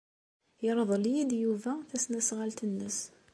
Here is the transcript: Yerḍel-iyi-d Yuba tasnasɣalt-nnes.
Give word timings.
Yerḍel-iyi-d 0.63 1.31
Yuba 1.41 1.73
tasnasɣalt-nnes. 1.89 2.99